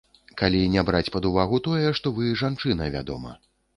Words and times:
Калі 0.41 0.61
не 0.75 0.83
браць 0.87 1.11
пад 1.15 1.27
увагу 1.31 1.59
тое, 1.67 1.87
што 1.99 2.15
вы 2.17 2.33
жанчына, 2.43 2.89
вядома. 2.97 3.41